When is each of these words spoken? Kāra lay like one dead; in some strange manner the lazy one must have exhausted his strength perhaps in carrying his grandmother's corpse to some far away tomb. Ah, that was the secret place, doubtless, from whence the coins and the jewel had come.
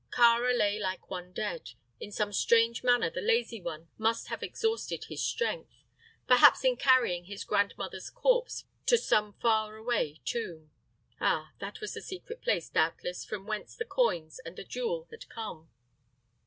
Kāra 0.11 0.57
lay 0.57 0.79
like 0.79 1.11
one 1.11 1.31
dead; 1.31 1.73
in 1.99 2.11
some 2.11 2.33
strange 2.33 2.81
manner 2.83 3.11
the 3.11 3.21
lazy 3.21 3.61
one 3.61 3.87
must 3.99 4.29
have 4.29 4.41
exhausted 4.41 5.03
his 5.03 5.21
strength 5.23 5.69
perhaps 6.25 6.65
in 6.65 6.75
carrying 6.75 7.25
his 7.25 7.43
grandmother's 7.43 8.09
corpse 8.09 8.65
to 8.87 8.97
some 8.97 9.33
far 9.33 9.75
away 9.75 10.19
tomb. 10.25 10.71
Ah, 11.19 11.51
that 11.59 11.81
was 11.81 11.93
the 11.93 12.01
secret 12.01 12.41
place, 12.41 12.67
doubtless, 12.67 13.23
from 13.23 13.45
whence 13.45 13.75
the 13.75 13.85
coins 13.85 14.39
and 14.43 14.55
the 14.55 14.63
jewel 14.63 15.07
had 15.11 15.29
come. 15.29 15.69